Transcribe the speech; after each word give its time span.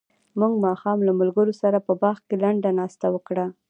موږ 0.39 0.53
ماښام 0.65 0.97
له 1.07 1.11
ملګرو 1.19 1.53
سره 1.61 1.77
په 1.87 1.93
باغ 2.01 2.17
کې 2.27 2.35
لنډه 2.43 2.69
ناسته 2.79 3.07
وکړه. 3.11 3.45